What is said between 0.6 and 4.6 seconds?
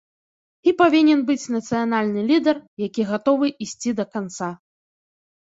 І павінен быць нацыянальны лідар, які гатовы ісці да канца.